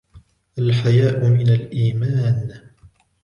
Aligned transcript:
الْحَيَاءُ 0.59 1.29
مِنْ 1.29 1.47
الْإِيمَانِ. 1.49 2.61